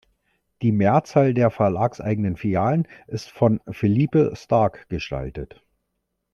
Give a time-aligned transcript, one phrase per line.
[0.63, 5.61] Die Mehrzahl der verlagseigenen Filialen ist von Philippe Starck gestaltet.